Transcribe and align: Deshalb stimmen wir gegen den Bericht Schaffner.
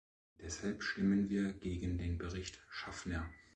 Deshalb 0.39 0.81
stimmen 0.81 1.29
wir 1.29 1.53
gegen 1.53 1.99
den 1.99 2.17
Bericht 2.17 2.59
Schaffner. 2.71 3.29